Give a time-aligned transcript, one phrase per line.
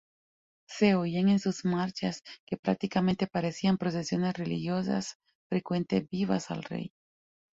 [0.65, 6.91] Se oían en sus marchas, que prácticamente parecían procesiones religiosas, frecuentes "vivas" al rey.